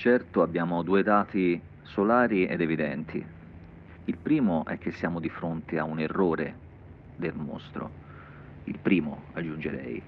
certo 0.00 0.40
abbiamo 0.40 0.82
due 0.82 1.02
dati 1.02 1.60
solari 1.82 2.46
ed 2.46 2.62
evidenti. 2.62 3.22
Il 4.06 4.16
primo 4.16 4.64
è 4.64 4.78
che 4.78 4.92
siamo 4.92 5.20
di 5.20 5.28
fronte 5.28 5.78
a 5.78 5.84
un 5.84 6.00
errore 6.00 6.56
del 7.16 7.34
mostro. 7.34 7.90
Il 8.64 8.78
primo, 8.78 9.24
aggiungerei. 9.34 10.02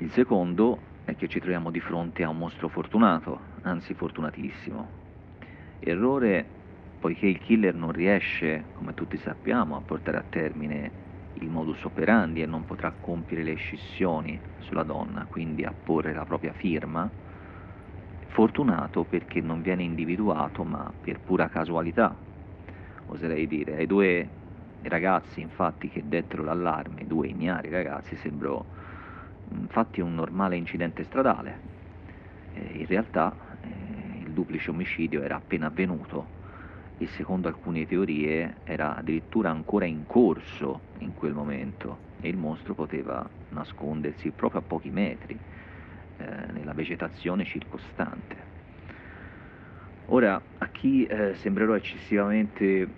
Il 0.00 0.10
secondo 0.10 0.82
è 1.04 1.16
che 1.16 1.28
ci 1.28 1.40
troviamo 1.40 1.70
di 1.70 1.80
fronte 1.80 2.24
a 2.24 2.28
un 2.28 2.36
mostro 2.36 2.68
fortunato, 2.68 3.40
anzi 3.62 3.94
fortunatissimo. 3.94 4.90
Errore 5.78 6.44
poiché 6.98 7.24
il 7.24 7.40
killer 7.40 7.74
non 7.74 7.92
riesce, 7.92 8.66
come 8.74 8.92
tutti 8.92 9.16
sappiamo, 9.16 9.76
a 9.76 9.80
portare 9.80 10.18
a 10.18 10.26
termine 10.28 10.92
il 11.40 11.48
modus 11.48 11.82
operandi 11.84 12.42
e 12.42 12.46
non 12.46 12.66
potrà 12.66 12.94
compiere 13.00 13.44
le 13.44 13.54
scissioni 13.54 14.38
sulla 14.58 14.82
donna, 14.82 15.26
quindi 15.30 15.64
a 15.64 15.72
porre 15.72 16.12
la 16.12 16.26
propria 16.26 16.52
firma. 16.52 17.10
Fortunato 18.32 19.02
perché 19.02 19.40
non 19.40 19.60
viene 19.60 19.82
individuato, 19.82 20.62
ma 20.62 20.88
per 21.00 21.18
pura 21.18 21.48
casualità, 21.48 22.16
oserei 23.06 23.48
dire. 23.48 23.74
Ai 23.74 23.86
due 23.86 24.28
ragazzi, 24.82 25.40
infatti, 25.40 25.88
che 25.88 26.02
dettero 26.06 26.44
l'allarme, 26.44 27.08
due 27.08 27.26
ignari 27.26 27.70
ragazzi, 27.70 28.14
sembrò 28.14 28.64
infatti 29.50 30.00
un 30.00 30.14
normale 30.14 30.54
incidente 30.54 31.02
stradale. 31.02 31.60
Eh, 32.52 32.78
in 32.78 32.86
realtà 32.86 33.36
eh, 33.62 34.20
il 34.20 34.30
duplice 34.30 34.70
omicidio 34.70 35.22
era 35.22 35.34
appena 35.34 35.66
avvenuto 35.66 36.30
e 36.98 37.08
secondo 37.08 37.48
alcune 37.48 37.84
teorie 37.84 38.58
era 38.62 38.94
addirittura 38.94 39.50
ancora 39.50 39.86
in 39.86 40.06
corso 40.06 40.82
in 41.00 41.14
quel 41.14 41.32
momento 41.32 42.02
e 42.20 42.28
il 42.28 42.36
mostro 42.36 42.74
poteva 42.74 43.28
nascondersi 43.48 44.30
proprio 44.30 44.60
a 44.60 44.64
pochi 44.64 44.90
metri 44.90 45.36
eh, 46.20 46.52
nella 46.52 46.72
vegetazione 46.72 47.44
circostante. 47.44 48.48
Ora, 50.06 50.40
a 50.58 50.68
chi 50.68 51.06
eh, 51.06 51.34
sembrerò 51.34 51.74
eccessivamente 51.74 52.88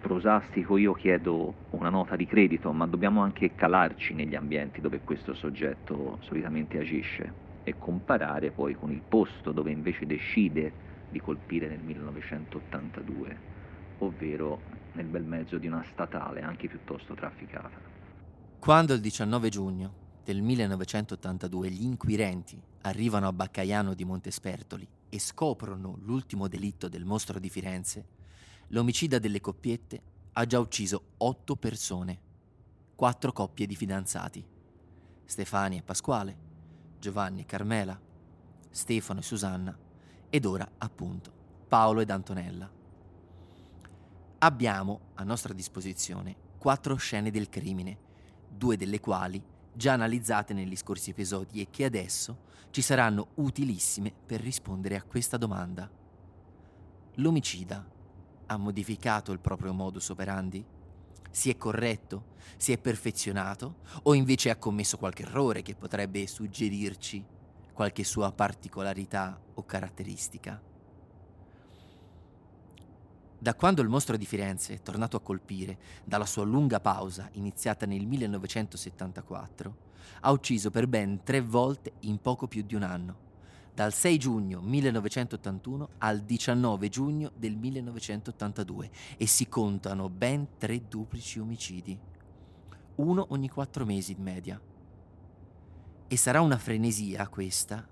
prosastico 0.00 0.76
io 0.76 0.92
chiedo 0.92 1.54
una 1.70 1.88
nota 1.88 2.16
di 2.16 2.26
credito, 2.26 2.72
ma 2.72 2.86
dobbiamo 2.86 3.22
anche 3.22 3.54
calarci 3.54 4.12
negli 4.12 4.34
ambienti 4.34 4.80
dove 4.80 5.00
questo 5.00 5.34
soggetto 5.34 6.18
solitamente 6.22 6.78
agisce 6.78 7.32
e 7.62 7.76
comparare 7.78 8.50
poi 8.50 8.74
con 8.74 8.90
il 8.90 9.00
posto 9.06 9.52
dove 9.52 9.70
invece 9.70 10.04
decide 10.06 10.72
di 11.10 11.20
colpire 11.20 11.68
nel 11.68 11.80
1982, 11.80 13.36
ovvero 13.98 14.60
nel 14.92 15.06
bel 15.06 15.24
mezzo 15.24 15.58
di 15.58 15.66
una 15.66 15.84
statale 15.92 16.42
anche 16.42 16.68
piuttosto 16.68 17.14
trafficata. 17.14 17.78
Quando 18.58 18.94
il 18.94 19.00
19 19.00 19.48
giugno 19.48 19.92
del 20.24 20.40
1982 20.40 21.70
gli 21.70 21.84
inquirenti 21.84 22.60
arrivano 22.82 23.28
a 23.28 23.32
Baccaiano 23.32 23.92
di 23.92 24.06
Montespertoli 24.06 24.88
e 25.10 25.18
scoprono 25.18 25.98
l'ultimo 26.00 26.48
delitto 26.48 26.88
del 26.88 27.04
mostro 27.04 27.38
di 27.38 27.50
Firenze, 27.50 28.06
l'omicida 28.68 29.18
delle 29.18 29.42
coppiette 29.42 30.00
ha 30.32 30.46
già 30.46 30.58
ucciso 30.58 31.10
otto 31.18 31.56
persone, 31.56 32.18
quattro 32.94 33.32
coppie 33.32 33.66
di 33.66 33.76
fidanzati, 33.76 34.44
Stefani 35.26 35.76
e 35.76 35.82
Pasquale, 35.82 36.36
Giovanni 36.98 37.42
e 37.42 37.46
Carmela, 37.46 38.00
Stefano 38.70 39.20
e 39.20 39.22
Susanna 39.22 39.78
ed 40.30 40.46
ora, 40.46 40.68
appunto, 40.78 41.32
Paolo 41.68 42.00
ed 42.00 42.08
Antonella. 42.08 42.70
Abbiamo 44.38 45.00
a 45.14 45.22
nostra 45.22 45.52
disposizione 45.52 46.34
quattro 46.56 46.96
scene 46.96 47.30
del 47.30 47.50
crimine, 47.50 47.98
due 48.48 48.78
delle 48.78 49.00
quali 49.00 49.52
già 49.74 49.92
analizzate 49.92 50.54
negli 50.54 50.76
scorsi 50.76 51.10
episodi 51.10 51.60
e 51.60 51.68
che 51.70 51.84
adesso 51.84 52.52
ci 52.70 52.82
saranno 52.82 53.28
utilissime 53.34 54.12
per 54.26 54.40
rispondere 54.40 54.96
a 54.96 55.02
questa 55.02 55.36
domanda. 55.36 55.90
L'omicida 57.16 57.86
ha 58.46 58.56
modificato 58.56 59.32
il 59.32 59.40
proprio 59.40 59.72
modus 59.72 60.08
operandi? 60.08 60.64
Si 61.30 61.50
è 61.50 61.56
corretto? 61.56 62.32
Si 62.56 62.72
è 62.72 62.78
perfezionato? 62.78 63.76
O 64.04 64.14
invece 64.14 64.50
ha 64.50 64.56
commesso 64.56 64.96
qualche 64.96 65.22
errore 65.22 65.62
che 65.62 65.74
potrebbe 65.74 66.26
suggerirci 66.26 67.24
qualche 67.72 68.04
sua 68.04 68.32
particolarità 68.32 69.40
o 69.54 69.64
caratteristica? 69.64 70.60
Da 73.44 73.54
quando 73.54 73.82
il 73.82 73.90
mostro 73.90 74.16
di 74.16 74.24
Firenze 74.24 74.72
è 74.72 74.80
tornato 74.80 75.18
a 75.18 75.20
colpire, 75.20 75.76
dalla 76.02 76.24
sua 76.24 76.44
lunga 76.44 76.80
pausa 76.80 77.28
iniziata 77.32 77.84
nel 77.84 78.06
1974, 78.06 79.76
ha 80.20 80.30
ucciso 80.30 80.70
per 80.70 80.86
ben 80.86 81.22
tre 81.22 81.42
volte 81.42 81.92
in 82.00 82.22
poco 82.22 82.48
più 82.48 82.62
di 82.62 82.74
un 82.74 82.82
anno 82.82 83.16
dal 83.74 83.92
6 83.92 84.18
giugno 84.18 84.62
1981 84.62 85.88
al 85.98 86.20
19 86.20 86.88
giugno 86.88 87.32
del 87.36 87.54
1982 87.56 88.90
e 89.18 89.26
si 89.26 89.46
contano 89.46 90.08
ben 90.08 90.56
tre 90.56 90.88
duplici 90.88 91.38
omicidi, 91.38 91.98
uno 92.94 93.26
ogni 93.28 93.50
quattro 93.50 93.84
mesi 93.84 94.12
in 94.12 94.22
media. 94.22 94.58
E 96.08 96.16
sarà 96.16 96.40
una 96.40 96.56
frenesia 96.56 97.28
questa 97.28 97.86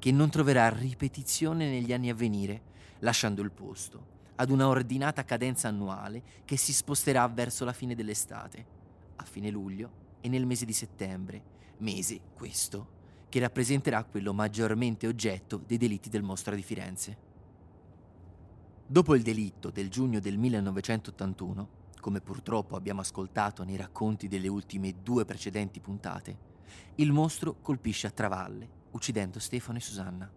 che 0.00 0.10
non 0.10 0.28
troverà 0.28 0.68
ripetizione 0.70 1.70
negli 1.70 1.92
anni 1.92 2.10
a 2.10 2.14
venire, 2.14 2.62
lasciando 2.98 3.42
il 3.42 3.52
posto 3.52 4.12
ad 4.42 4.50
una 4.50 4.66
ordinata 4.66 5.24
cadenza 5.24 5.68
annuale 5.68 6.22
che 6.44 6.56
si 6.56 6.72
sposterà 6.72 7.26
verso 7.28 7.64
la 7.64 7.72
fine 7.72 7.94
dell'estate, 7.94 8.66
a 9.14 9.24
fine 9.24 9.50
luglio 9.50 10.00
e 10.20 10.28
nel 10.28 10.46
mese 10.46 10.64
di 10.64 10.72
settembre, 10.72 11.42
mese 11.78 12.20
questo 12.34 13.00
che 13.28 13.38
rappresenterà 13.38 14.02
quello 14.02 14.32
maggiormente 14.34 15.06
oggetto 15.06 15.62
dei 15.64 15.78
delitti 15.78 16.08
del 16.08 16.24
Mostra 16.24 16.56
di 16.56 16.62
Firenze. 16.62 17.16
Dopo 18.84 19.14
il 19.14 19.22
delitto 19.22 19.70
del 19.70 19.88
giugno 19.88 20.18
del 20.18 20.36
1981, 20.36 21.68
come 22.00 22.20
purtroppo 22.20 22.74
abbiamo 22.74 23.00
ascoltato 23.00 23.62
nei 23.62 23.76
racconti 23.76 24.26
delle 24.26 24.48
ultime 24.48 24.96
due 25.04 25.24
precedenti 25.24 25.78
puntate, 25.78 26.50
il 26.96 27.12
mostro 27.12 27.60
colpisce 27.60 28.08
a 28.08 28.10
Travalle, 28.10 28.68
uccidendo 28.90 29.38
Stefano 29.38 29.78
e 29.78 29.80
Susanna. 29.80 30.30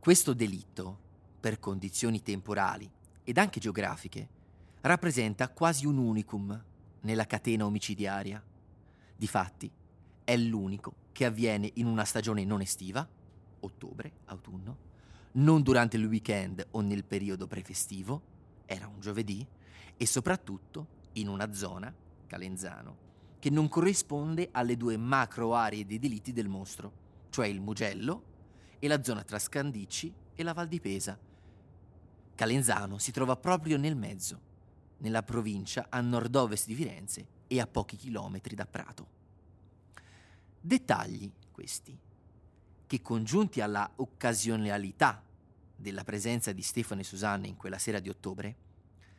Questo 0.00 0.32
delitto, 0.32 1.03
per 1.44 1.60
condizioni 1.60 2.22
temporali 2.22 2.90
ed 3.22 3.36
anche 3.36 3.60
geografiche, 3.60 4.28
rappresenta 4.80 5.50
quasi 5.50 5.84
un 5.84 5.98
unicum 5.98 6.64
nella 7.02 7.26
catena 7.26 7.66
omicidiaria. 7.66 8.42
Difatti, 9.14 9.70
è 10.24 10.34
l'unico 10.38 10.94
che 11.12 11.26
avviene 11.26 11.70
in 11.74 11.84
una 11.84 12.06
stagione 12.06 12.46
non 12.46 12.62
estiva, 12.62 13.06
ottobre, 13.60 14.12
autunno, 14.24 14.76
non 15.32 15.60
durante 15.60 15.98
il 15.98 16.06
weekend 16.06 16.66
o 16.70 16.80
nel 16.80 17.04
periodo 17.04 17.46
prefestivo, 17.46 18.22
era 18.64 18.86
un 18.86 19.00
giovedì, 19.00 19.46
e 19.98 20.06
soprattutto 20.06 20.86
in 21.12 21.28
una 21.28 21.52
zona, 21.52 21.94
Calenzano, 22.26 22.96
che 23.38 23.50
non 23.50 23.68
corrisponde 23.68 24.48
alle 24.50 24.78
due 24.78 24.96
macro 24.96 25.54
aree 25.54 25.84
dei 25.84 25.98
delitti 25.98 26.32
del 26.32 26.48
mostro, 26.48 26.92
cioè 27.28 27.48
il 27.48 27.60
Mugello 27.60 28.22
e 28.78 28.88
la 28.88 29.02
zona 29.02 29.22
tra 29.24 29.38
Scandicci 29.38 30.10
e 30.34 30.42
la 30.42 30.54
Val 30.54 30.68
di 30.68 30.80
Pesa. 30.80 31.32
Calenzano 32.34 32.98
si 32.98 33.12
trova 33.12 33.36
proprio 33.36 33.76
nel 33.76 33.94
mezzo, 33.94 34.40
nella 34.98 35.22
provincia 35.22 35.86
a 35.88 36.00
nord-ovest 36.00 36.66
di 36.66 36.74
Firenze 36.74 37.26
e 37.46 37.60
a 37.60 37.66
pochi 37.66 37.96
chilometri 37.96 38.56
da 38.56 38.66
Prato. 38.66 39.06
Dettagli 40.60 41.30
questi, 41.52 41.96
che 42.86 43.02
congiunti 43.02 43.60
alla 43.60 43.88
occasionalità 43.96 45.22
della 45.76 46.02
presenza 46.02 46.50
di 46.52 46.62
Stefano 46.62 47.02
e 47.02 47.04
Susanna 47.04 47.46
in 47.46 47.56
quella 47.56 47.78
sera 47.78 48.00
di 48.00 48.08
ottobre, 48.08 48.56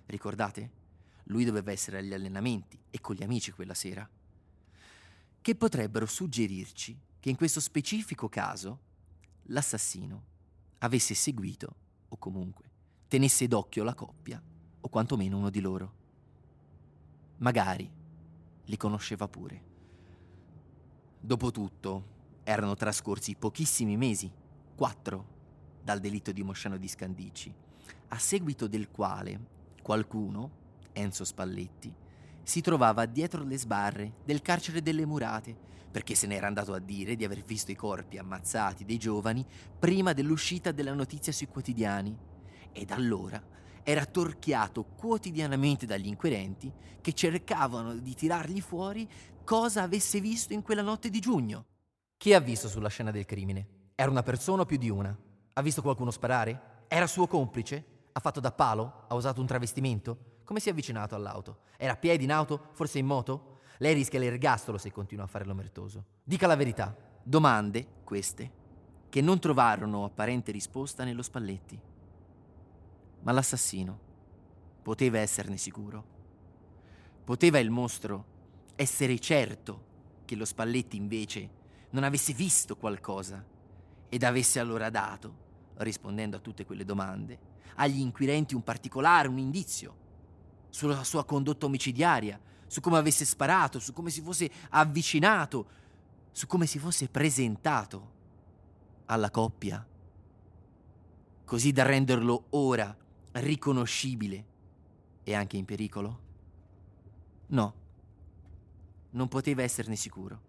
ricordate? 0.08 0.84
Lui 1.26 1.46
doveva 1.46 1.72
essere 1.72 2.00
agli 2.00 2.14
allenamenti 2.14 2.78
e 2.90 3.00
con 3.00 3.16
gli 3.16 3.24
amici 3.24 3.52
quella 3.52 3.74
sera, 3.74 4.08
che 5.42 5.56
potrebbero 5.56 6.06
suggerirci 6.06 7.00
che 7.20 7.30
in 7.30 7.38
questo 7.38 7.62
specifico 7.62 8.28
caso 8.28 8.80
l'assassino 9.44 10.24
avesse 10.80 11.14
seguito, 11.14 11.76
o 12.10 12.18
comunque 12.18 12.74
tenesse 13.08 13.48
d'occhio 13.48 13.84
la 13.84 13.94
coppia, 13.94 14.42
o 14.82 14.90
quantomeno 14.90 15.38
uno 15.38 15.50
di 15.50 15.62
loro. 15.62 15.94
Magari 17.38 17.90
li 18.66 18.78
conosceva 18.78 19.28
pure. 19.28 19.64
Dopotutto, 21.20 22.14
erano 22.44 22.76
trascorsi 22.76 23.36
pochissimi 23.36 23.98
mesi, 23.98 24.32
quattro, 24.76 25.34
dal 25.84 26.00
delitto 26.00 26.32
di 26.32 26.44
Mosciano 26.44 26.78
di 26.78 26.88
Scandicci, 26.88 27.54
a 28.10 28.18
seguito 28.18 28.68
del 28.68 28.90
quale 28.90 29.54
qualcuno, 29.82 30.64
Enzo 30.94 31.24
Spalletti, 31.24 31.94
si 32.42 32.62
trovava 32.62 33.06
dietro 33.06 33.44
le 33.44 33.58
sbarre 33.58 34.14
del 34.24 34.42
carcere 34.42 34.82
delle 34.82 35.06
murate, 35.06 35.56
perché 35.92 36.16
se 36.16 36.28
n'era 36.28 36.48
andato 36.48 36.74
a 36.74 36.80
dire 36.80 37.16
di 37.16 37.24
aver 37.24 37.42
visto 37.44 37.72
i 37.72 37.76
corpi 37.76 38.18
ammazzati 38.18 38.84
dei 38.84 38.98
giovani 38.98 39.46
prima 39.78 40.14
dell'uscita 40.14 40.72
della 40.72 40.94
notizia 40.94 41.32
sui 41.32 41.48
quotidiani 41.48 42.34
ed 42.76 42.92
allora 42.92 43.42
era 43.88 44.06
torchiato 44.06 44.84
quotidianamente 44.84 45.86
dagli 45.86 46.08
inquirenti 46.08 46.74
che 47.02 47.14
cercavano 47.14 47.96
di 47.96 48.16
tirargli 48.16 48.60
fuori 48.60 49.08
cosa 49.44 49.84
avesse 49.84 50.20
visto 50.20 50.54
in 50.54 50.64
quella 50.64 50.82
notte 50.82 51.10
di 51.12 51.20
giugno. 51.20 51.66
Chi 52.18 52.34
ha 52.34 52.40
visto 52.40 52.68
sulla 52.68 52.90
scena 52.90 53.12
del 53.12 53.26
crimine? 53.26 53.68
Era 53.94 54.10
una 54.10 54.24
persona 54.24 54.64
o 54.64 54.66
più 54.66 54.78
di 54.78 54.90
una? 54.90 55.16
Ha 55.54 55.62
visto 55.62 55.84
qualcuno 55.84 56.10
sparare? 56.10 56.84
Era 56.88 57.06
suo 57.06 57.28
complice? 57.28 57.86
Ha 58.12 58.20
fatto 58.20 58.40
da 58.40 58.52
palo? 58.52 59.04
Ha 59.08 59.14
usato 59.14 59.40
un 59.40 59.46
travestimento? 59.46 60.40
Come 60.44 60.60
si 60.60 60.70
è 60.70 60.72
avvicinato 60.72 61.14
all'auto? 61.14 61.60
Era 61.78 61.94
a 61.94 61.98
piedi 61.98 62.24
in 62.24 62.32
auto? 62.32 62.70
Forse 62.72 62.98
in 62.98 63.06
moto? 63.06 63.60
Lei 63.78 63.94
rischia 63.94 64.20
l'ergastolo 64.20 64.80
se 64.80 64.92
continua 64.92 65.26
a 65.26 65.28
fare 65.28 65.46
l'omertoso. 65.46 66.06
Dica 66.24 66.48
la 66.48 66.56
verità. 66.56 66.96
Domande, 67.22 67.86
queste, 68.04 68.52
che 69.10 69.22
non 69.22 69.40
trovarono 69.40 70.06
apparente 70.06 70.52
risposta 70.52 71.04
nello 71.04 71.22
Spalletti. 71.22 71.80
Ma 73.26 73.32
l'assassino 73.32 74.00
poteva 74.82 75.20
esserne 75.20 75.58
sicuro. 75.58 76.14
Poteva 77.24 77.60
il 77.60 77.70
mostro 77.70 78.34
essere 78.76 79.20
certo 79.20 79.84
che 80.26 80.36
lo 80.36 80.46
Spalletti 80.46 80.96
invece 80.96 81.50
non 81.92 82.04
avesse 82.04 82.34
visto 82.34 82.76
qualcosa 82.76 83.44
ed 84.10 84.24
avesse 84.24 84.60
allora 84.60 84.90
dato 84.90 85.44
rispondendo 85.78 86.38
a 86.38 86.40
tutte 86.40 86.66
quelle 86.66 86.86
domande, 86.86 87.54
agli 87.76 88.00
inquirenti 88.00 88.56
un 88.56 88.64
particolare, 88.64 89.28
un 89.28 89.38
indizio 89.38 90.04
sulla 90.70 91.04
sua 91.04 91.26
condotta 91.26 91.66
omicidiaria, 91.66 92.40
su 92.68 92.82
come 92.82 92.98
avesse 92.98 93.26
sparato, 93.26 93.80
su 93.80 93.94
come 93.94 94.10
si 94.10 94.22
fosse 94.22 94.50
avvicinato, 94.70 95.68
su 96.32 96.48
come 96.48 96.66
si 96.66 96.80
fosse 96.80 97.10
presentato 97.10 98.14
alla 99.06 99.30
coppia, 99.30 99.86
così 101.44 101.72
da 101.72 101.84
renderlo 101.84 102.46
ora 102.52 102.96
riconoscibile 103.40 104.46
e 105.24 105.34
anche 105.34 105.58
in 105.58 105.66
pericolo? 105.66 106.20
No, 107.48 107.74
non 109.12 109.28
poteva 109.28 109.64
esserne 109.64 109.96
sicuro. 109.96 110.42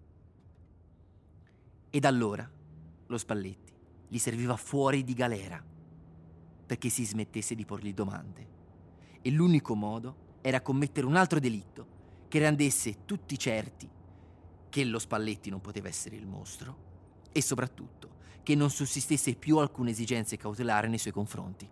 Ed 1.90 2.04
allora 2.04 2.48
lo 3.06 3.18
Spalletti 3.18 3.72
gli 4.08 4.18
serviva 4.18 4.56
fuori 4.56 5.02
di 5.02 5.14
galera 5.14 5.62
perché 6.66 6.88
si 6.88 7.04
smettesse 7.04 7.54
di 7.54 7.64
porgli 7.64 7.94
domande. 7.94 8.54
E 9.22 9.30
l'unico 9.30 9.74
modo 9.74 10.38
era 10.40 10.60
commettere 10.60 11.06
un 11.06 11.16
altro 11.16 11.40
delitto 11.40 11.94
che 12.28 12.38
rendesse 12.38 13.04
tutti 13.04 13.38
certi 13.38 13.88
che 14.68 14.84
lo 14.84 14.98
Spalletti 14.98 15.48
non 15.48 15.60
poteva 15.60 15.88
essere 15.88 16.16
il 16.16 16.26
mostro 16.26 16.84
e 17.32 17.40
soprattutto 17.40 18.14
che 18.42 18.54
non 18.54 18.70
sussistesse 18.70 19.34
più 19.34 19.58
alcuna 19.58 19.90
esigenza 19.90 20.36
cautelare 20.36 20.86
nei 20.86 20.98
suoi 20.98 21.12
confronti, 21.12 21.68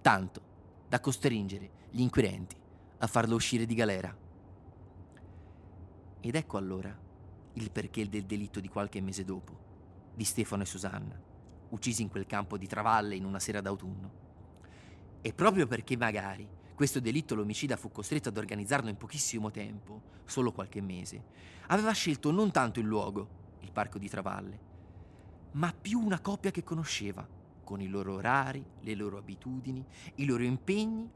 tanto 0.00 0.48
da 0.90 0.98
costringere 0.98 1.70
gli 1.90 2.00
inquirenti 2.00 2.56
a 2.98 3.06
farlo 3.06 3.36
uscire 3.36 3.64
di 3.64 3.74
galera. 3.74 4.12
Ed 6.20 6.34
ecco 6.34 6.56
allora 6.56 6.92
il 7.52 7.70
perché 7.70 8.08
del 8.08 8.24
delitto 8.24 8.58
di 8.58 8.66
qualche 8.66 9.00
mese 9.00 9.24
dopo, 9.24 10.12
di 10.12 10.24
Stefano 10.24 10.64
e 10.64 10.66
Susanna, 10.66 11.16
uccisi 11.68 12.02
in 12.02 12.08
quel 12.08 12.26
campo 12.26 12.58
di 12.58 12.66
Travalle 12.66 13.14
in 13.14 13.24
una 13.24 13.38
sera 13.38 13.60
d'autunno. 13.60 14.12
E 15.20 15.32
proprio 15.32 15.68
perché 15.68 15.96
magari 15.96 16.48
questo 16.74 16.98
delitto 16.98 17.36
l'omicida 17.36 17.76
fu 17.76 17.92
costretto 17.92 18.30
ad 18.30 18.36
organizzarlo 18.36 18.88
in 18.88 18.96
pochissimo 18.96 19.52
tempo, 19.52 20.02
solo 20.24 20.50
qualche 20.50 20.80
mese, 20.80 21.22
aveva 21.68 21.92
scelto 21.92 22.32
non 22.32 22.50
tanto 22.50 22.80
il 22.80 22.86
luogo, 22.86 23.28
il 23.60 23.70
parco 23.70 23.96
di 23.96 24.08
Travalle, 24.08 24.60
ma 25.52 25.72
più 25.72 26.00
una 26.00 26.18
coppia 26.18 26.50
che 26.50 26.64
conosceva, 26.64 27.24
con 27.70 27.80
i 27.80 27.86
loro 27.86 28.14
orari, 28.14 28.66
le 28.80 28.94
loro 28.96 29.16
abitudini, 29.16 29.86
i 30.16 30.24
loro 30.24 30.42
impegni 30.42 31.08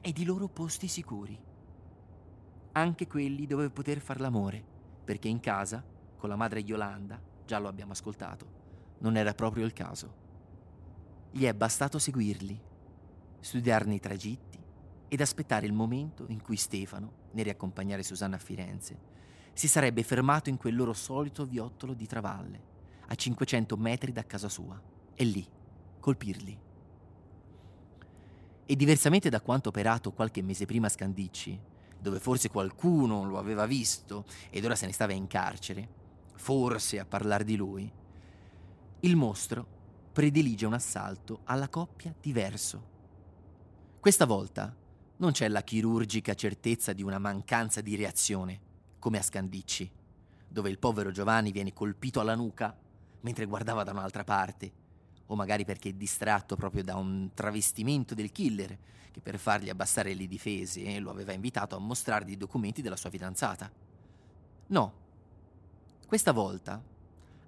ed 0.00 0.16
i 0.16 0.24
loro 0.24 0.48
posti 0.48 0.88
sicuri. 0.88 1.38
Anche 2.72 3.06
quelli 3.06 3.44
dove 3.44 3.68
poter 3.68 4.00
far 4.00 4.18
l'amore, 4.18 4.64
perché 5.04 5.28
in 5.28 5.40
casa, 5.40 5.84
con 6.16 6.30
la 6.30 6.36
madre 6.36 6.60
Yolanda, 6.60 7.20
già 7.44 7.58
lo 7.58 7.68
abbiamo 7.68 7.92
ascoltato, 7.92 8.46
non 9.00 9.18
era 9.18 9.34
proprio 9.34 9.66
il 9.66 9.74
caso. 9.74 10.14
Gli 11.32 11.44
è 11.44 11.52
bastato 11.52 11.98
seguirli, 11.98 12.58
studiarne 13.40 13.96
i 13.96 14.00
tragitti 14.00 14.58
ed 15.06 15.20
aspettare 15.20 15.66
il 15.66 15.74
momento 15.74 16.24
in 16.28 16.40
cui 16.40 16.56
Stefano, 16.56 17.12
nel 17.32 17.44
riaccompagnare 17.44 18.02
Susanna 18.02 18.36
a 18.36 18.38
Firenze, 18.38 18.98
si 19.52 19.68
sarebbe 19.68 20.02
fermato 20.02 20.48
in 20.48 20.56
quel 20.56 20.76
loro 20.76 20.94
solito 20.94 21.44
viottolo 21.44 21.92
di 21.92 22.06
Travalle, 22.06 22.62
a 23.06 23.14
500 23.14 23.76
metri 23.76 24.12
da 24.12 24.24
casa 24.24 24.48
sua, 24.48 24.80
e 25.14 25.24
lì 25.24 25.46
colpirli. 26.00 26.58
E 28.66 28.76
diversamente 28.76 29.28
da 29.28 29.40
quanto 29.40 29.68
operato 29.68 30.12
qualche 30.12 30.42
mese 30.42 30.66
prima 30.66 30.86
a 30.86 30.90
Scandicci, 30.90 31.60
dove 32.00 32.18
forse 32.18 32.48
qualcuno 32.48 33.24
lo 33.24 33.38
aveva 33.38 33.66
visto 33.66 34.24
ed 34.48 34.64
ora 34.64 34.74
se 34.74 34.86
ne 34.86 34.92
stava 34.92 35.12
in 35.12 35.26
carcere, 35.26 35.88
forse 36.34 36.98
a 36.98 37.04
parlare 37.04 37.44
di 37.44 37.56
lui, 37.56 37.92
il 39.00 39.16
mostro 39.16 39.78
predilige 40.12 40.66
un 40.66 40.72
assalto 40.72 41.40
alla 41.44 41.68
coppia 41.68 42.14
diverso. 42.20 42.88
Questa 44.00 44.24
volta 44.24 44.74
non 45.18 45.32
c'è 45.32 45.48
la 45.48 45.62
chirurgica 45.62 46.34
certezza 46.34 46.92
di 46.92 47.02
una 47.02 47.18
mancanza 47.18 47.80
di 47.82 47.94
reazione, 47.94 48.60
come 48.98 49.18
a 49.18 49.22
Scandicci, 49.22 49.90
dove 50.48 50.70
il 50.70 50.78
povero 50.78 51.10
Giovanni 51.10 51.52
viene 51.52 51.72
colpito 51.72 52.20
alla 52.20 52.34
nuca 52.34 52.76
mentre 53.20 53.44
guardava 53.44 53.82
da 53.82 53.92
un'altra 53.92 54.24
parte, 54.24 54.72
o 55.30 55.36
magari 55.36 55.64
perché 55.64 55.90
è 55.90 55.92
distratto 55.92 56.56
proprio 56.56 56.82
da 56.82 56.96
un 56.96 57.30
travestimento 57.34 58.14
del 58.14 58.32
killer 58.32 58.76
che 59.12 59.20
per 59.20 59.38
fargli 59.38 59.68
abbassare 59.68 60.12
le 60.12 60.26
difese 60.26 60.98
lo 60.98 61.10
aveva 61.10 61.32
invitato 61.32 61.76
a 61.76 61.78
mostrargli 61.78 62.32
i 62.32 62.36
documenti 62.36 62.82
della 62.82 62.96
sua 62.96 63.10
fidanzata. 63.10 63.70
No, 64.66 64.92
questa 66.06 66.32
volta, 66.32 66.82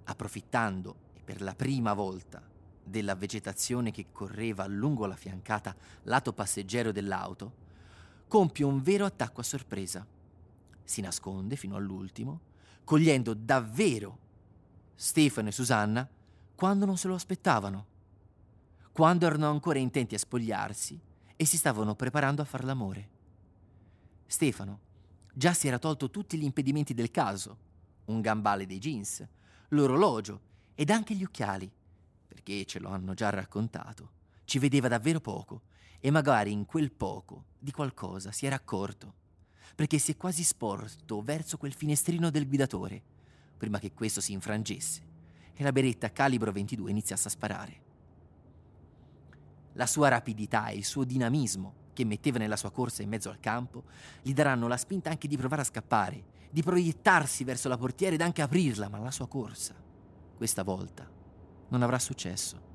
approfittando 0.05 0.95
per 1.25 1.41
la 1.41 1.53
prima 1.55 1.93
volta 1.93 2.41
della 2.81 3.15
vegetazione 3.15 3.91
che 3.91 4.07
correva 4.13 4.65
lungo 4.65 5.05
la 5.05 5.15
fiancata 5.17 5.75
lato 6.03 6.31
passeggero 6.31 6.93
dell'auto, 6.93 7.61
compie 8.29 8.63
un 8.63 8.81
vero 8.81 9.05
attacco 9.05 9.41
a 9.41 9.43
sorpresa. 9.43 10.05
Si 10.85 11.01
nasconde 11.01 11.57
fino 11.57 11.75
all'ultimo, 11.75 12.39
cogliendo 12.85 13.33
davvero 13.33 14.17
Stefano 14.95 15.49
e 15.49 15.51
Susanna 15.51 16.09
quando 16.63 16.85
non 16.85 16.95
se 16.95 17.09
lo 17.09 17.15
aspettavano, 17.15 17.85
quando 18.93 19.25
erano 19.25 19.49
ancora 19.49 19.79
intenti 19.79 20.15
a 20.15 20.17
spogliarsi 20.17 20.97
e 21.35 21.45
si 21.45 21.57
stavano 21.57 21.93
preparando 21.93 22.41
a 22.41 22.45
far 22.45 22.63
l'amore. 22.63 23.09
Stefano 24.25 24.79
già 25.33 25.53
si 25.53 25.67
era 25.67 25.77
tolto 25.77 26.09
tutti 26.09 26.37
gli 26.37 26.45
impedimenti 26.45 26.93
del 26.93 27.11
caso, 27.11 27.57
un 28.05 28.21
gambale 28.21 28.65
dei 28.65 28.79
jeans, 28.79 29.27
l'orologio 29.71 30.39
ed 30.73 30.89
anche 30.89 31.15
gli 31.15 31.25
occhiali, 31.25 31.69
perché 32.29 32.63
ce 32.63 32.79
lo 32.79 32.87
hanno 32.87 33.13
già 33.13 33.29
raccontato. 33.29 34.11
Ci 34.45 34.57
vedeva 34.57 34.87
davvero 34.87 35.19
poco 35.19 35.63
e 35.99 36.11
magari 36.11 36.53
in 36.53 36.65
quel 36.65 36.93
poco 36.93 37.43
di 37.59 37.71
qualcosa 37.71 38.31
si 38.31 38.45
era 38.45 38.55
accorto, 38.55 39.13
perché 39.75 39.97
si 39.97 40.11
è 40.11 40.15
quasi 40.15 40.43
sporto 40.43 41.21
verso 41.23 41.57
quel 41.57 41.73
finestrino 41.73 42.29
del 42.29 42.47
guidatore, 42.47 43.03
prima 43.57 43.79
che 43.79 43.91
questo 43.91 44.21
si 44.21 44.31
infrangesse 44.31 45.11
e 45.55 45.63
la 45.63 45.71
beretta 45.71 46.11
calibro 46.11 46.51
22 46.51 46.89
iniziasse 46.89 47.27
a 47.27 47.31
sparare. 47.31 47.81
La 49.73 49.85
sua 49.85 50.07
rapidità 50.07 50.67
e 50.67 50.75
il 50.75 50.85
suo 50.85 51.03
dinamismo 51.03 51.81
che 51.93 52.05
metteva 52.05 52.39
nella 52.39 52.55
sua 52.55 52.71
corsa 52.71 53.03
in 53.03 53.09
mezzo 53.09 53.29
al 53.29 53.39
campo 53.39 53.83
gli 54.21 54.33
daranno 54.33 54.67
la 54.67 54.77
spinta 54.77 55.09
anche 55.09 55.27
di 55.27 55.37
provare 55.37 55.61
a 55.61 55.65
scappare, 55.65 56.23
di 56.49 56.61
proiettarsi 56.61 57.43
verso 57.43 57.69
la 57.69 57.77
portiera 57.77 58.15
ed 58.15 58.21
anche 58.21 58.41
aprirla, 58.41 58.89
ma 58.89 58.99
la 58.99 59.11
sua 59.11 59.27
corsa 59.27 59.73
questa 60.35 60.63
volta 60.63 61.09
non 61.69 61.81
avrà 61.81 61.99
successo. 61.99 62.71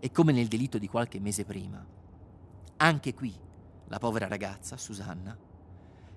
E 0.00 0.10
come 0.10 0.32
nel 0.32 0.48
delitto 0.48 0.78
di 0.78 0.88
qualche 0.88 1.20
mese 1.20 1.44
prima, 1.44 1.84
anche 2.76 3.14
qui 3.14 3.34
la 3.88 3.98
povera 3.98 4.28
ragazza, 4.28 4.76
Susanna, 4.76 5.36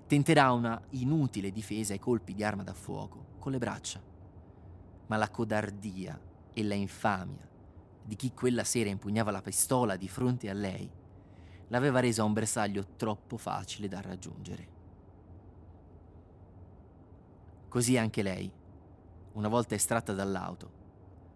tenterà 0.06 0.52
una 0.52 0.80
inutile 0.90 1.50
difesa 1.50 1.92
ai 1.92 1.98
colpi 1.98 2.34
di 2.34 2.44
arma 2.44 2.62
da 2.62 2.74
fuoco 2.74 3.26
con 3.38 3.52
le 3.52 3.58
braccia. 3.58 4.11
Ma 5.12 5.18
la 5.18 5.28
codardia 5.28 6.18
e 6.54 6.64
la 6.64 6.72
infamia 6.72 7.46
di 8.02 8.16
chi 8.16 8.32
quella 8.32 8.64
sera 8.64 8.88
impugnava 8.88 9.30
la 9.30 9.42
pistola 9.42 9.96
di 9.96 10.08
fronte 10.08 10.48
a 10.48 10.54
lei 10.54 10.90
l'aveva 11.68 12.00
resa 12.00 12.24
un 12.24 12.32
bersaglio 12.32 12.86
troppo 12.96 13.36
facile 13.36 13.88
da 13.88 14.00
raggiungere. 14.00 14.68
Così 17.68 17.98
anche 17.98 18.22
lei 18.22 18.50
una 19.32 19.48
volta 19.48 19.74
estratta 19.74 20.14
dall'auto, 20.14 20.70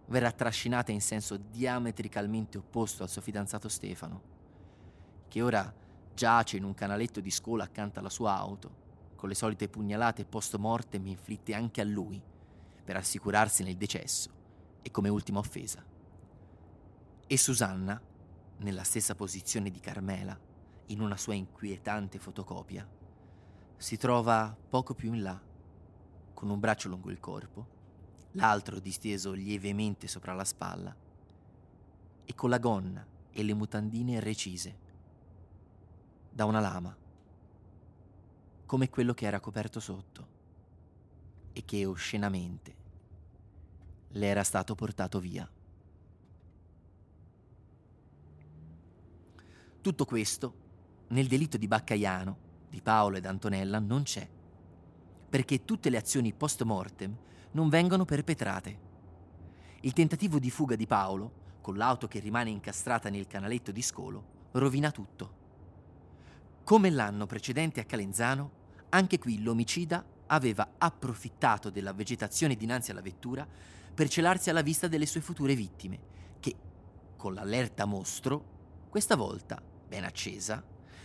verrà 0.06 0.32
trascinata 0.32 0.90
in 0.90 1.02
senso 1.02 1.36
diametricalmente 1.36 2.56
opposto 2.56 3.02
al 3.02 3.10
suo 3.10 3.20
fidanzato 3.20 3.68
Stefano, 3.68 4.22
che 5.28 5.42
ora 5.42 5.70
giace 6.14 6.56
in 6.56 6.64
un 6.64 6.72
canaletto 6.72 7.20
di 7.20 7.30
scola 7.30 7.64
accanto 7.64 7.98
alla 7.98 8.08
sua 8.08 8.34
auto, 8.38 9.14
con 9.16 9.28
le 9.28 9.34
solite 9.34 9.68
pugnalate 9.68 10.24
post 10.24 10.56
mortem 10.56 11.06
inflitte 11.08 11.52
anche 11.52 11.82
a 11.82 11.84
lui, 11.84 12.22
per 12.86 12.96
assicurarsi 12.96 13.64
nel 13.64 13.76
decesso 13.76 14.30
e 14.80 14.92
come 14.92 15.08
ultima 15.08 15.40
offesa. 15.40 15.84
E 17.26 17.36
Susanna 17.36 18.00
nella 18.58 18.84
stessa 18.84 19.16
posizione 19.16 19.72
di 19.72 19.80
Carmela, 19.80 20.38
in 20.86 21.00
una 21.00 21.16
sua 21.16 21.34
inquietante 21.34 22.20
fotocopia, 22.20 22.88
si 23.76 23.96
trova 23.96 24.56
poco 24.68 24.94
più 24.94 25.12
in 25.12 25.22
là, 25.22 25.42
con 26.32 26.48
un 26.48 26.60
braccio 26.60 26.88
lungo 26.88 27.10
il 27.10 27.18
corpo, 27.18 27.66
l'altro 28.32 28.78
disteso 28.78 29.32
lievemente 29.32 30.06
sopra 30.06 30.32
la 30.32 30.44
spalla, 30.44 30.94
e 32.24 32.34
con 32.36 32.48
la 32.48 32.58
gonna 32.58 33.04
e 33.32 33.42
le 33.42 33.54
mutandine 33.54 34.20
recise 34.20 34.78
da 36.30 36.44
una 36.44 36.60
lama, 36.60 36.96
come 38.64 38.88
quello 38.88 39.12
che 39.12 39.26
era 39.26 39.40
coperto 39.40 39.80
sotto 39.80 40.34
e 41.56 41.64
che 41.64 41.86
oscenamente 41.86 42.74
le 44.08 44.26
era 44.26 44.44
stato 44.44 44.74
portato 44.74 45.18
via. 45.18 45.50
Tutto 49.80 50.04
questo 50.04 50.54
nel 51.08 51.26
delitto 51.26 51.56
di 51.56 51.66
Baccaiano, 51.66 52.36
di 52.68 52.82
Paolo 52.82 53.16
ed 53.16 53.24
Antonella 53.24 53.78
non 53.78 54.02
c'è, 54.02 54.28
perché 55.30 55.64
tutte 55.64 55.88
le 55.88 55.96
azioni 55.96 56.34
post 56.34 56.62
mortem 56.62 57.16
non 57.52 57.70
vengono 57.70 58.04
perpetrate. 58.04 58.78
Il 59.80 59.94
tentativo 59.94 60.38
di 60.38 60.50
fuga 60.50 60.76
di 60.76 60.86
Paolo, 60.86 61.44
con 61.62 61.76
l'auto 61.78 62.06
che 62.06 62.18
rimane 62.18 62.50
incastrata 62.50 63.08
nel 63.08 63.26
canaletto 63.26 63.72
di 63.72 63.80
scolo, 63.80 64.48
rovina 64.52 64.90
tutto. 64.90 65.44
Come 66.64 66.90
l'anno 66.90 67.24
precedente 67.24 67.80
a 67.80 67.84
Calenzano, 67.84 68.50
anche 68.90 69.18
qui 69.18 69.42
l'omicida 69.42 70.04
aveva 70.26 70.74
approfittato 70.78 71.70
della 71.70 71.92
vegetazione 71.92 72.56
dinanzi 72.56 72.90
alla 72.90 73.00
vettura 73.00 73.46
per 73.94 74.08
celarsi 74.08 74.50
alla 74.50 74.62
vista 74.62 74.88
delle 74.88 75.06
sue 75.06 75.20
future 75.20 75.54
vittime, 75.54 75.98
che, 76.40 76.54
con 77.16 77.34
l'allerta 77.34 77.84
mostro, 77.84 78.54
questa 78.88 79.16
volta, 79.16 79.60
ben 79.88 80.04
accesa, 80.04 80.62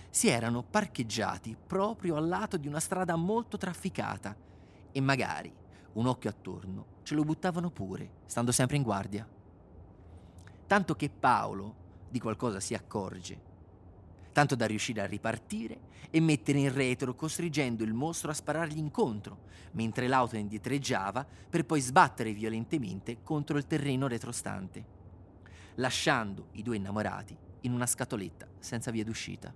si 0.10 0.28
erano 0.28 0.64
parcheggiati 0.64 1.56
proprio 1.68 2.18
al 2.18 2.28
lato 2.28 2.58
di 2.58 2.68
una 2.68 2.80
strada 2.80 3.16
molto 3.16 3.58
trafficata 3.58 4.36
e 4.92 5.00
magari 5.00 5.54
un 5.94 6.08
occhio 6.08 6.30
attorno 6.30 6.86
ce 7.04 7.16
lo 7.16 7.24
buttavano 7.24 7.70
pure, 7.70 8.12
stando 8.26 8.52
sempre 8.52 8.78
in 8.78 8.84
guardia. 8.84 9.28
Tanto 10.68 10.96
che 10.96 11.10
Paolo 11.10 11.76
di 12.10 12.20
qualcosa 12.20 12.60
si 12.60 12.74
accorge, 12.74 13.50
tanto 14.32 14.56
da 14.56 14.66
riuscire 14.66 15.02
a 15.02 15.06
ripartire 15.06 15.90
e 16.10 16.20
mettere 16.20 16.60
in 16.60 16.74
retro 16.74 17.16
costringendo 17.16 17.84
il 17.84 17.94
mostro 17.94 18.32
a 18.32 18.34
sparargli 18.34 18.78
incontro, 18.78 19.50
mentre 19.72 20.08
l'auto 20.08 20.36
indietreggiava 20.36 21.26
per 21.50 21.66
poi 21.66 21.82
sbattere 21.82 22.34
violentemente 22.34 23.24
contro 23.24 23.58
il 23.58 23.68
terreno 23.68 24.08
retrostante, 24.08 24.86
lasciando 25.76 26.48
i 26.54 26.64
due 26.64 26.76
innamorati 26.76 27.36
in 27.62 27.74
una 27.74 27.86
scatoletta 27.86 28.48
senza 28.60 28.92
via 28.92 29.04
d'uscita. 29.04 29.54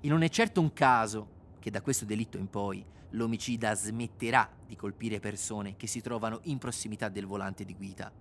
E 0.00 0.08
non 0.08 0.22
è 0.22 0.28
certo 0.28 0.60
un 0.60 0.72
caso 0.72 1.28
che 1.58 1.70
da 1.70 1.82
questo 1.82 2.04
delitto 2.04 2.36
in 2.36 2.48
poi 2.48 2.84
l'omicida 3.10 3.74
smetterà 3.74 4.50
di 4.66 4.76
colpire 4.76 5.20
persone 5.20 5.76
che 5.76 5.86
si 5.86 6.00
trovano 6.00 6.40
in 6.44 6.58
prossimità 6.58 7.08
del 7.08 7.26
volante 7.26 7.64
di 7.64 7.74
guida, 7.74 8.12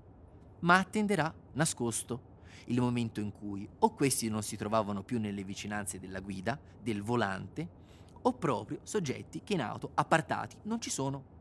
ma 0.60 0.78
attenderà, 0.78 1.34
nascosto, 1.54 2.32
il 2.66 2.80
momento 2.80 3.20
in 3.20 3.32
cui 3.32 3.68
o 3.80 3.94
questi 3.94 4.30
non 4.30 4.44
si 4.44 4.56
trovavano 4.56 5.04
più 5.04 5.20
nelle 5.20 5.44
vicinanze 5.44 6.00
della 6.00 6.20
guida, 6.20 6.60
del 6.82 7.02
volante, 7.02 7.82
o 8.22 8.34
proprio 8.34 8.80
soggetti 8.84 9.42
che 9.44 9.54
in 9.54 9.62
auto 9.62 9.92
appartati 9.94 10.58
non 10.64 10.80
ci 10.80 10.90
sono, 10.90 11.32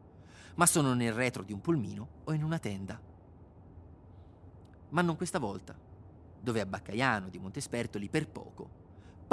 ma 0.55 0.67
sono 0.67 0.95
nel 0.95 1.13
retro 1.13 1.43
di 1.43 1.53
un 1.53 1.61
pulmino 1.61 2.09
o 2.25 2.33
in 2.33 2.43
una 2.43 2.59
tenda. 2.59 3.01
Ma 4.91 5.01
non 5.01 5.17
questa 5.17 5.39
volta, 5.39 5.75
dove 6.41 6.61
a 6.61 6.67
Baccaiano 6.67 7.29
di 7.29 7.39
Montespertoli 7.39 8.09
per 8.09 8.29
poco 8.29 8.81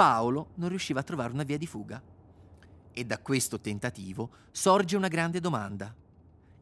Paolo 0.00 0.52
non 0.54 0.70
riusciva 0.70 1.00
a 1.00 1.02
trovare 1.02 1.30
una 1.30 1.42
via 1.42 1.58
di 1.58 1.66
fuga. 1.66 2.02
E 2.90 3.04
da 3.04 3.18
questo 3.18 3.60
tentativo 3.60 4.30
sorge 4.50 4.96
una 4.96 5.08
grande 5.08 5.40
domanda. 5.40 5.94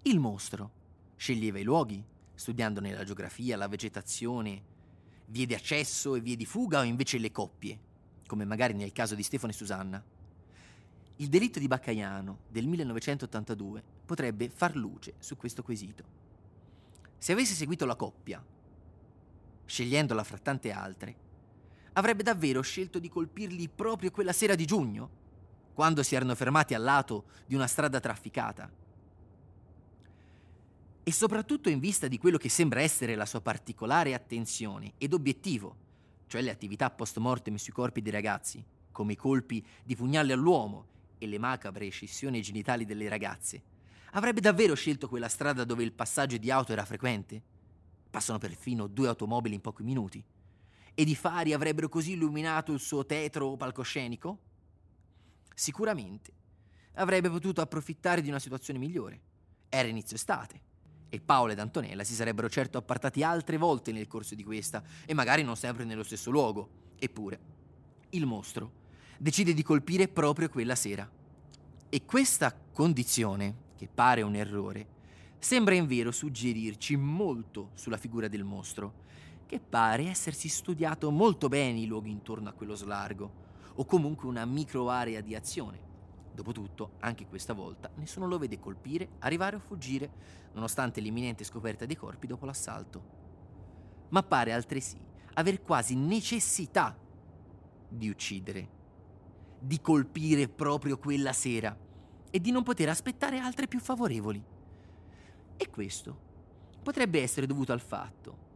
Il 0.03 0.19
mostro 0.19 0.73
sceglieva 1.15 1.61
i 1.61 1.63
luoghi, 1.63 2.05
studiandone 2.35 2.93
la 2.93 3.05
geografia, 3.05 3.57
la 3.57 3.69
vegetazione, 3.69 4.63
vie 5.31 5.47
di 5.47 5.55
accesso 5.55 6.15
e 6.15 6.21
vie 6.21 6.37
di 6.37 6.47
fuga 6.47 6.81
o 6.81 6.85
invece 6.85 7.19
le 7.19 7.31
coppie, 7.31 7.79
come 8.27 8.45
magari 8.45 8.75
nel 8.75 8.93
caso 8.93 9.15
di 9.15 9.23
Stefano 9.23 9.53
e 9.53 9.55
Susanna. 9.55 10.03
Il 11.17 11.29
delitto 11.29 11.59
di 11.59 11.67
Baccaiano 11.67 12.41
del 12.49 12.67
1982 12.67 13.83
potrebbe 14.07 14.49
far 14.49 14.77
luce 14.77 15.15
su 15.19 15.37
questo 15.37 15.63
quesito. 15.63 16.05
Se 17.19 17.33
avesse 17.33 17.55
seguito 17.55 17.85
la 17.85 17.97
coppia, 17.97 18.43
scegliendola 19.65 20.25
fra 20.25 20.39
tante 20.39 20.71
altre, 20.71 21.17
avrebbe 21.95 22.23
davvero 22.23 22.61
scelto 22.63 22.99
di 22.99 23.09
colpirli 23.09 23.69
proprio 23.69 24.11
quella 24.11 24.33
sera 24.33 24.55
di 24.55 24.65
giugno, 24.65 25.11
quando 25.75 26.03
si 26.03 26.15
erano 26.15 26.35
fermati 26.35 26.75
al 26.75 26.83
lato 26.83 27.25
di 27.47 27.55
una 27.55 27.67
strada 27.67 28.01
trafficata. 28.01 28.71
E 31.09 31.12
soprattutto 31.12 31.71
in 31.71 31.79
vista 31.79 32.07
di 32.07 32.19
quello 32.19 32.37
che 32.37 32.50
sembra 32.50 32.83
essere 32.83 33.15
la 33.15 33.25
sua 33.25 33.41
particolare 33.41 34.12
attenzione 34.12 34.93
ed 34.99 35.15
obiettivo, 35.15 35.75
cioè 36.27 36.43
le 36.43 36.50
attività 36.50 36.91
post 36.91 37.17
mortem 37.17 37.55
sui 37.55 37.73
corpi 37.73 38.03
dei 38.03 38.12
ragazzi, 38.12 38.62
come 38.93 39.15
i 39.15 39.17
colpi 39.17 39.65
di 39.83 39.97
pugnale 39.97 40.35
all'uomo 40.35 40.85
e 41.17 41.27
le 41.27 41.38
macabre 41.38 41.88
scissioni 41.88 42.43
genitali 42.43 42.85
delle 42.85 43.09
ragazze, 43.09 43.62
avrebbe 44.11 44.43
davvero 44.43 44.75
scelto 44.75 45.09
quella 45.09 45.31
strada 45.31 45.65
dove 45.65 45.83
il 45.83 45.93
passaggio 45.93 46.37
di 46.37 46.50
auto 46.50 46.73
era 46.73 46.85
frequente? 46.85 47.41
Passano 48.11 48.37
perfino 48.37 48.87
due 48.87 49.09
automobili 49.09 49.55
in 49.55 49.62
pochi 49.62 49.85
minuti 49.85 50.23
ed 50.93 51.09
i 51.09 51.17
fari 51.17 51.55
avrebbero 51.55 51.88
così 51.88 52.12
illuminato 52.12 52.71
il 52.75 52.81
suo 52.81 53.07
tetro 53.07 53.57
palcoscenico? 53.57 54.38
Sicuramente 55.55 56.33
avrebbe 56.97 57.31
potuto 57.31 57.62
approfittare 57.62 58.21
di 58.21 58.29
una 58.29 58.38
situazione 58.38 58.79
migliore. 58.79 59.21
Era 59.71 59.88
inizio 59.88 60.15
estate 60.15 60.67
e 61.09 61.21
Paolo 61.21 61.53
ed 61.53 61.59
Antonella 61.59 62.05
si 62.05 62.15
sarebbero 62.15 62.49
certo 62.49 62.79
appartati 62.79 63.23
altre 63.23 63.57
volte 63.57 63.93
nel 63.93 64.07
corso 64.07 64.35
di 64.35 64.45
questa 64.45 64.83
e 65.07 65.15
magari 65.15 65.43
non 65.43 65.57
sempre 65.57 65.85
nello 65.85 66.03
stesso 66.03 66.31
luogo. 66.31 66.69
Eppure, 66.99 67.38
il 68.11 68.27
mostro 68.27 68.73
decide 69.19 69.55
di 69.55 69.62
colpire 69.62 70.09
proprio 70.09 70.49
quella 70.49 70.75
sera. 70.75 71.09
E 71.88 72.05
questa 72.05 72.55
condizione, 72.73 73.67
che 73.77 73.88
pare 73.93 74.23
un 74.23 74.35
errore, 74.35 74.87
sembra 75.38 75.75
in 75.75 75.87
vero 75.87 76.11
suggerirci 76.11 76.97
molto 76.97 77.71
sulla 77.75 77.97
figura 77.97 78.29
del 78.29 78.45
mostro 78.45 79.07
che 79.47 79.61
pare 79.61 80.09
essersi 80.09 80.49
studiato 80.49 81.11
molto 81.11 81.49
bene 81.49 81.81
i 81.81 81.87
luoghi 81.87 82.11
intorno 82.11 82.50
a 82.50 82.53
quello 82.53 82.75
slargo, 82.75 83.47
o 83.77 83.85
comunque 83.87 84.29
una 84.29 84.45
microarea 84.45 85.23
di 85.23 85.35
azione. 85.35 85.88
Dopotutto, 86.38 86.92
anche 87.00 87.26
questa 87.26 87.52
volta, 87.52 87.90
nessuno 87.97 88.28
lo 88.28 88.38
vede 88.38 88.61
colpire, 88.61 89.09
arrivare 89.18 89.57
o 89.57 89.59
fuggire, 89.59 90.09
nonostante 90.52 91.00
l'imminente 91.00 91.42
scoperta 91.42 91.85
dei 91.85 91.97
corpi 91.97 92.28
dopo 92.28 92.47
l'assalto. 92.47 93.02
Ma 94.11 94.23
pare 94.23 94.52
altresì 94.52 95.04
aver 95.35 95.61
quasi 95.62 95.97
necessità 95.97 96.97
di 97.88 98.09
uccidere, 98.09 98.68
di 99.59 99.80
colpire 99.80 100.47
proprio 100.49 100.97
quella 100.97 101.33
sera 101.33 101.76
e 102.30 102.40
di 102.40 102.52
non 102.52 102.62
poter 102.62 102.88
aspettare 102.88 103.40
altre 103.40 103.66
più 103.66 103.80
favorevoli. 103.80 104.40
E 105.57 105.71
questo 105.71 106.21
potrebbe 106.85 107.21
essere 107.21 107.47
dovuto 107.47 107.73
al 107.73 107.80
fatto 107.80 108.47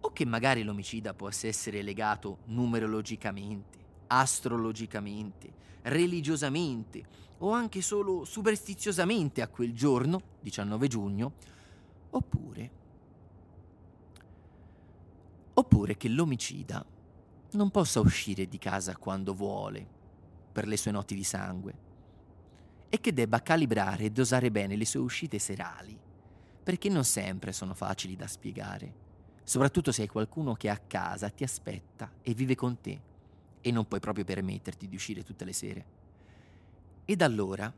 o 0.00 0.12
che 0.12 0.26
magari 0.26 0.62
l'omicida 0.62 1.14
possa 1.14 1.46
essere 1.46 1.80
legato 1.80 2.40
numerologicamente, 2.44 3.83
astrologicamente, 4.06 5.52
religiosamente 5.82 7.02
o 7.38 7.50
anche 7.50 7.82
solo 7.82 8.24
superstiziosamente 8.24 9.42
a 9.42 9.48
quel 9.48 9.72
giorno, 9.74 10.20
19 10.40 10.88
giugno, 10.88 11.32
oppure 12.10 12.82
oppure 15.56 15.96
che 15.96 16.08
l'omicida 16.08 16.84
non 17.52 17.70
possa 17.70 18.00
uscire 18.00 18.48
di 18.48 18.58
casa 18.58 18.96
quando 18.96 19.34
vuole 19.34 19.86
per 20.52 20.66
le 20.66 20.76
sue 20.76 20.90
notti 20.90 21.14
di 21.14 21.22
sangue 21.22 21.74
e 22.88 23.00
che 23.00 23.12
debba 23.12 23.40
calibrare 23.40 24.04
e 24.04 24.10
dosare 24.10 24.50
bene 24.50 24.76
le 24.76 24.84
sue 24.84 25.00
uscite 25.00 25.38
serali, 25.38 25.96
perché 26.62 26.88
non 26.88 27.04
sempre 27.04 27.52
sono 27.52 27.74
facili 27.74 28.16
da 28.16 28.26
spiegare 28.26 29.02
soprattutto 29.44 29.92
se 29.92 30.02
hai 30.02 30.08
qualcuno 30.08 30.54
che 30.54 30.70
a 30.70 30.78
casa, 30.78 31.28
ti 31.28 31.44
aspetta 31.44 32.10
e 32.22 32.34
vive 32.34 32.54
con 32.54 32.80
te 32.80 33.12
e 33.66 33.70
non 33.70 33.88
puoi 33.88 33.98
proprio 33.98 34.26
permetterti 34.26 34.86
di 34.86 34.94
uscire 34.94 35.22
tutte 35.22 35.46
le 35.46 35.54
sere. 35.54 35.84
Ed 37.06 37.22
allora 37.22 37.72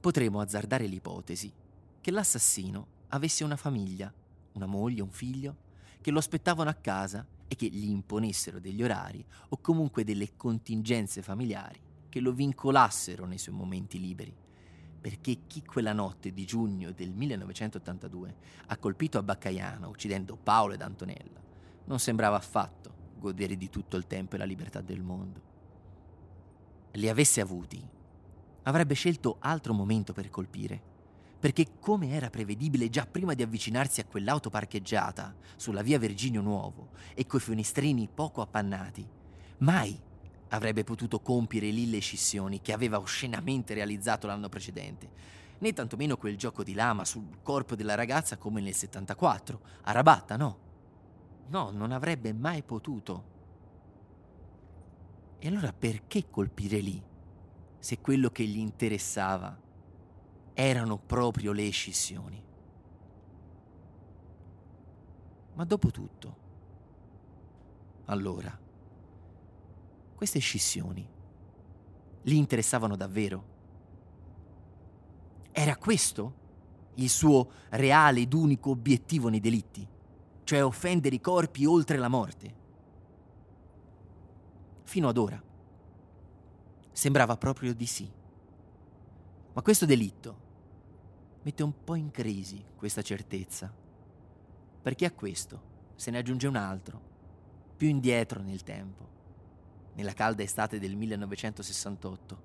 potremo 0.00 0.40
azzardare 0.40 0.86
l'ipotesi 0.86 1.52
che 2.00 2.10
l'assassino 2.10 2.86
avesse 3.08 3.44
una 3.44 3.56
famiglia, 3.56 4.10
una 4.52 4.64
moglie, 4.64 5.02
un 5.02 5.10
figlio, 5.10 5.56
che 6.00 6.10
lo 6.10 6.20
aspettavano 6.20 6.70
a 6.70 6.74
casa 6.74 7.26
e 7.46 7.54
che 7.54 7.66
gli 7.66 7.90
imponessero 7.90 8.60
degli 8.60 8.82
orari 8.82 9.22
o 9.50 9.58
comunque 9.60 10.04
delle 10.04 10.36
contingenze 10.36 11.20
familiari 11.20 11.78
che 12.08 12.20
lo 12.20 12.32
vincolassero 12.32 13.26
nei 13.26 13.38
suoi 13.38 13.54
momenti 13.54 14.00
liberi 14.00 14.34
perché 15.00 15.40
chi 15.46 15.62
quella 15.62 15.92
notte 15.92 16.32
di 16.32 16.46
giugno 16.46 16.92
del 16.92 17.10
1982 17.10 18.36
ha 18.66 18.76
colpito 18.78 19.18
a 19.18 19.22
Baccaiano 19.22 19.88
uccidendo 19.88 20.36
Paolo 20.36 20.74
ed 20.74 20.82
Antonella 20.82 21.40
non 21.84 21.98
sembrava 21.98 22.36
affatto 22.36 22.99
godere 23.20 23.56
di 23.56 23.70
tutto 23.70 23.96
il 23.96 24.08
tempo 24.08 24.34
e 24.34 24.38
la 24.38 24.44
libertà 24.44 24.80
del 24.80 25.02
mondo. 25.02 25.40
Li 26.94 27.08
avesse 27.08 27.40
avuti, 27.40 27.80
avrebbe 28.64 28.94
scelto 28.94 29.36
altro 29.38 29.72
momento 29.72 30.12
per 30.12 30.28
colpire, 30.28 30.82
perché 31.38 31.78
come 31.78 32.10
era 32.10 32.28
prevedibile 32.28 32.90
già 32.90 33.06
prima 33.06 33.34
di 33.34 33.42
avvicinarsi 33.42 34.00
a 34.00 34.04
quell'auto 34.04 34.50
parcheggiata 34.50 35.34
sulla 35.54 35.82
via 35.82 35.98
Virginio 35.98 36.40
Nuovo 36.40 36.88
e 37.14 37.26
coi 37.26 37.40
finestrini 37.40 38.08
poco 38.12 38.42
appannati, 38.42 39.08
mai 39.58 39.98
avrebbe 40.48 40.84
potuto 40.84 41.20
compiere 41.20 41.70
lì 41.70 41.88
le 41.88 42.00
scissioni 42.00 42.60
che 42.60 42.72
aveva 42.72 42.98
oscenamente 42.98 43.72
realizzato 43.74 44.26
l'anno 44.26 44.48
precedente, 44.48 45.10
né 45.58 45.72
tantomeno 45.72 46.16
quel 46.16 46.36
gioco 46.36 46.62
di 46.62 46.74
lama 46.74 47.04
sul 47.04 47.38
corpo 47.42 47.74
della 47.76 47.94
ragazza 47.94 48.36
come 48.36 48.60
nel 48.60 48.74
74, 48.74 49.60
a 49.82 49.92
Rabatta, 49.92 50.36
no. 50.36 50.68
No, 51.50 51.70
non 51.72 51.90
avrebbe 51.90 52.32
mai 52.32 52.62
potuto. 52.62 53.24
E 55.40 55.48
allora 55.48 55.72
perché 55.72 56.28
colpire 56.30 56.78
lì, 56.78 57.02
se 57.80 58.00
quello 58.00 58.30
che 58.30 58.44
gli 58.44 58.58
interessava 58.58 59.58
erano 60.54 60.98
proprio 60.98 61.50
le 61.50 61.68
scissioni? 61.70 62.40
Ma 65.54 65.64
dopo 65.64 65.90
tutto, 65.90 66.36
allora, 68.04 68.56
queste 70.14 70.38
scissioni 70.38 71.04
gli 72.22 72.34
interessavano 72.34 72.94
davvero? 72.94 73.44
Era 75.50 75.76
questo 75.76 76.38
il 76.94 77.08
suo 77.08 77.50
reale 77.70 78.20
ed 78.20 78.34
unico 78.34 78.70
obiettivo 78.70 79.28
nei 79.28 79.40
delitti? 79.40 79.89
Cioè 80.50 80.64
offendere 80.64 81.14
i 81.14 81.20
corpi 81.20 81.64
oltre 81.64 81.96
la 81.96 82.08
morte? 82.08 82.54
Fino 84.82 85.06
ad 85.06 85.16
ora 85.16 85.40
sembrava 86.90 87.36
proprio 87.36 87.72
di 87.72 87.86
sì. 87.86 88.10
Ma 89.52 89.62
questo 89.62 89.86
delitto 89.86 90.38
mette 91.42 91.62
un 91.62 91.84
po' 91.84 91.94
in 91.94 92.10
crisi 92.10 92.64
questa 92.74 93.00
certezza, 93.00 93.72
perché 94.82 95.04
a 95.04 95.12
questo 95.12 95.62
se 95.94 96.10
ne 96.10 96.18
aggiunge 96.18 96.48
un 96.48 96.56
altro, 96.56 97.00
più 97.76 97.86
indietro 97.86 98.42
nel 98.42 98.64
tempo, 98.64 99.08
nella 99.94 100.14
calda 100.14 100.42
estate 100.42 100.80
del 100.80 100.96
1968, 100.96 102.42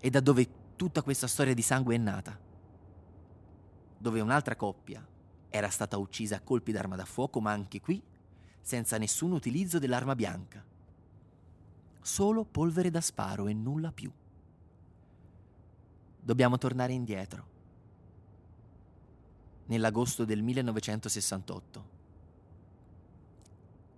e 0.00 0.08
da 0.08 0.20
dove 0.20 0.48
tutta 0.76 1.02
questa 1.02 1.26
storia 1.26 1.52
di 1.52 1.60
sangue 1.60 1.96
è 1.96 1.98
nata, 1.98 2.40
dove 3.98 4.20
un'altra 4.22 4.56
coppia 4.56 5.06
era 5.50 5.68
stata 5.68 5.98
uccisa 5.98 6.36
a 6.36 6.40
colpi 6.40 6.72
d'arma 6.72 6.96
da 6.96 7.04
fuoco, 7.04 7.40
ma 7.40 7.50
anche 7.50 7.80
qui 7.80 8.02
senza 8.60 8.96
nessun 8.98 9.32
utilizzo 9.32 9.78
dell'arma 9.78 10.14
bianca. 10.14 10.64
Solo 12.00 12.44
polvere 12.44 12.90
da 12.90 13.00
sparo 13.00 13.48
e 13.48 13.52
nulla 13.52 13.92
più. 13.92 14.10
Dobbiamo 16.20 16.56
tornare 16.56 16.92
indietro. 16.92 17.48
Nell'agosto 19.66 20.24
del 20.24 20.42
1968. 20.42 21.98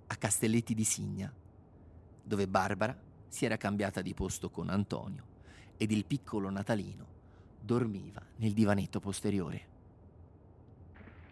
A 0.06 0.16
Castelletti 0.16 0.74
di 0.74 0.84
Signa, 0.84 1.32
dove 2.22 2.48
Barbara 2.48 2.96
si 3.28 3.44
era 3.44 3.56
cambiata 3.56 4.02
di 4.02 4.14
posto 4.14 4.50
con 4.50 4.68
Antonio 4.68 5.30
ed 5.76 5.90
il 5.90 6.04
piccolo 6.04 6.50
Natalino 6.50 7.06
dormiva 7.60 8.22
nel 8.36 8.52
divanetto 8.52 9.00
posteriore. 9.00 9.71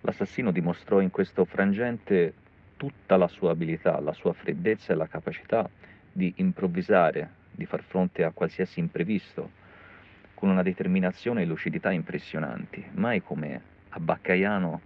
L'assassino 0.03 0.51
dimostrò 0.51 1.01
in 1.01 1.11
questo 1.11 1.45
frangente 1.45 2.35
tutta 2.77 3.17
la 3.17 3.29
sua 3.29 3.51
abilità, 3.51 4.01
la 4.01 4.13
sua 4.13 4.33
freddezza 4.33 4.93
e 4.93 4.97
la 4.97 5.07
capacità 5.07 5.69
di 6.11 6.33
improvvisare, 6.37 7.31
di 7.51 7.67
far 7.67 7.83
fronte 7.83 8.25
a 8.25 8.31
qualsiasi 8.33 8.81
imprevisto, 8.81 9.51
con 10.35 10.49
una 10.49 10.63
determinazione 10.63 11.43
e 11.43 11.47
lucidità 11.47 11.91
impressionanti. 11.91 12.85
Mai 12.93 13.23
come 13.23 13.61
a 13.91 14.01
Baccaiano 14.01 14.81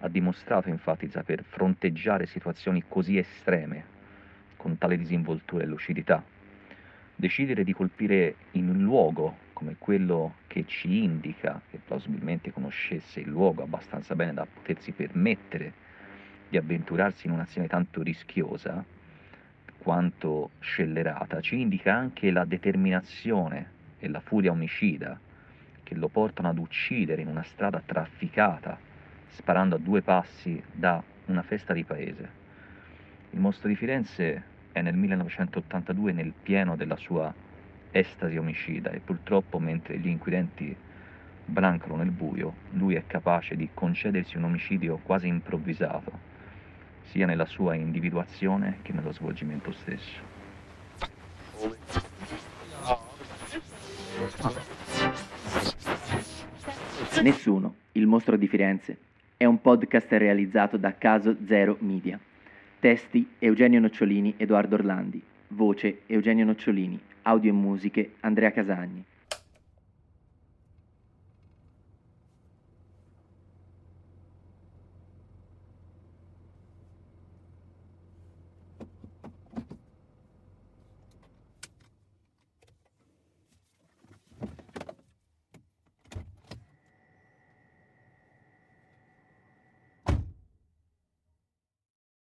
ha 0.00 0.08
dimostrato 0.08 0.68
infatti 0.68 1.06
di 1.06 1.12
saper 1.12 1.42
fronteggiare 1.42 2.26
situazioni 2.26 2.84
così 2.86 3.18
estreme, 3.18 3.84
con 4.56 4.78
tale 4.78 4.96
disinvoltura 4.96 5.64
e 5.64 5.66
lucidità 5.66 6.22
decidere 7.22 7.62
di 7.62 7.72
colpire 7.72 8.34
in 8.52 8.68
un 8.68 8.82
luogo 8.82 9.41
come 9.52 9.76
quello 9.78 10.34
che 10.46 10.64
ci 10.66 11.02
indica, 11.02 11.60
che 11.70 11.78
plausibilmente 11.78 12.52
conoscesse 12.52 13.20
il 13.20 13.28
luogo 13.28 13.62
abbastanza 13.62 14.14
bene 14.14 14.34
da 14.34 14.46
potersi 14.46 14.92
permettere 14.92 15.72
di 16.48 16.56
avventurarsi 16.56 17.26
in 17.26 17.32
un'azione 17.32 17.66
tanto 17.66 18.02
rischiosa 18.02 18.84
quanto 19.78 20.50
scellerata, 20.60 21.40
ci 21.40 21.60
indica 21.60 21.94
anche 21.94 22.30
la 22.30 22.44
determinazione 22.44 23.70
e 23.98 24.08
la 24.08 24.20
furia 24.20 24.52
omicida 24.52 25.18
che 25.82 25.94
lo 25.96 26.08
portano 26.08 26.48
ad 26.48 26.58
uccidere 26.58 27.22
in 27.22 27.28
una 27.28 27.42
strada 27.42 27.82
trafficata, 27.84 28.78
sparando 29.28 29.74
a 29.74 29.78
due 29.78 30.02
passi 30.02 30.62
da 30.70 31.02
una 31.26 31.42
festa 31.42 31.72
di 31.72 31.84
paese. 31.84 32.40
Il 33.30 33.40
mostro 33.40 33.68
di 33.68 33.74
Firenze 33.74 34.42
è 34.72 34.80
nel 34.82 34.94
1982 34.94 36.12
nel 36.12 36.32
pieno 36.40 36.76
della 36.76 36.96
sua 36.96 37.34
estasi 37.92 38.36
omicida 38.36 38.90
e 38.90 38.98
purtroppo 38.98 39.58
mentre 39.58 39.98
gli 39.98 40.08
inquirenti 40.08 40.74
brancano 41.44 41.96
nel 41.96 42.10
buio, 42.10 42.54
lui 42.70 42.94
è 42.94 43.04
capace 43.06 43.54
di 43.54 43.68
concedersi 43.72 44.36
un 44.36 44.44
omicidio 44.44 44.98
quasi 45.02 45.28
improvvisato, 45.28 46.30
sia 47.02 47.26
nella 47.26 47.46
sua 47.46 47.74
individuazione 47.74 48.78
che 48.82 48.92
nello 48.92 49.12
svolgimento 49.12 49.70
stesso. 49.72 50.30
Nessuno, 57.22 57.74
il 57.92 58.06
mostro 58.06 58.36
di 58.36 58.48
Firenze, 58.48 58.96
è 59.36 59.44
un 59.44 59.60
podcast 59.60 60.10
realizzato 60.12 60.76
da 60.76 60.96
Caso 60.96 61.36
Zero 61.46 61.76
Media. 61.80 62.18
Testi 62.78 63.34
Eugenio 63.38 63.80
Nocciolini, 63.80 64.34
Edoardo 64.36 64.76
Orlandi. 64.76 65.22
Voce 65.48 66.02
Eugenio 66.06 66.44
Nocciolini. 66.44 66.98
Audio 67.22 67.50
e 67.50 67.54
musiche 67.54 68.12
Andrea 68.20 68.50
Casagni. 68.50 69.04